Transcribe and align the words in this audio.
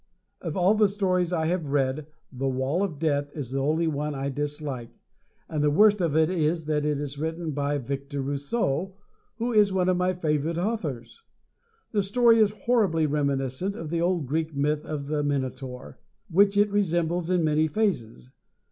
Of 0.41 0.57
all 0.57 0.73
the 0.73 0.87
stories 0.87 1.31
I 1.31 1.45
have 1.45 1.67
read, 1.67 2.07
"The 2.31 2.47
Wall 2.47 2.81
of 2.81 2.97
Death" 2.97 3.29
is 3.35 3.51
the 3.51 3.59
only 3.59 3.85
one 3.85 4.15
I 4.15 4.29
dislike; 4.29 4.89
and 5.47 5.63
the 5.63 5.69
worst 5.69 6.01
of 6.01 6.17
it 6.17 6.27
is 6.27 6.65
that 6.65 6.83
it 6.85 6.97
was 6.97 7.19
written 7.19 7.51
by 7.51 7.77
Victor 7.77 8.19
Rousseau, 8.19 8.95
who 9.35 9.53
is 9.53 9.71
one 9.71 9.89
of 9.89 9.97
my 9.97 10.13
favorite 10.15 10.57
authors. 10.57 11.21
The 11.91 12.01
story 12.01 12.39
is 12.39 12.61
horribly 12.63 13.05
reminiscent 13.05 13.75
of 13.75 13.91
the 13.91 14.01
old 14.01 14.25
Greek 14.25 14.55
myth 14.55 14.87
of 14.87 15.05
the 15.05 15.21
Minotaur, 15.21 15.99
which 16.31 16.57
it 16.57 16.71
resembles 16.71 17.29
in 17.29 17.43
many 17.43 17.67
phases. 17.67 18.31